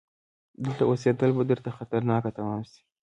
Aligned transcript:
دلته 0.63 0.83
اوسيدل 0.85 1.31
به 1.37 1.43
درته 1.49 1.69
خطرناک 1.77 2.23
تمام 2.37 2.61
شي! 2.69 2.81